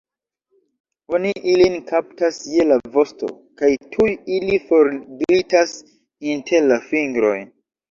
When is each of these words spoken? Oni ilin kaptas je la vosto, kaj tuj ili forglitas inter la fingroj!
Oni 1.17 1.33
ilin 1.51 1.75
kaptas 1.91 2.39
je 2.53 2.65
la 2.71 2.79
vosto, 2.95 3.29
kaj 3.63 3.71
tuj 3.93 4.09
ili 4.39 4.59
forglitas 4.73 5.79
inter 6.35 6.69
la 6.75 6.83
fingroj! 6.91 7.39